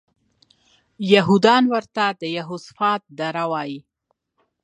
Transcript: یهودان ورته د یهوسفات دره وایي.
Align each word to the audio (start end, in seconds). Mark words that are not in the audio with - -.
یهودان 1.13 1.63
ورته 1.73 2.03
د 2.21 2.23
یهوسفات 2.37 3.01
دره 3.19 3.43
وایي. 3.51 3.79